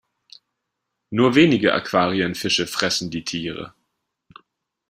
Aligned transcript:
Nur 1.11 1.35
wenige 1.35 1.75
Aquarienfische 1.75 2.65
fressen 2.65 3.11
die 3.11 3.23
Tiere. 3.23 3.75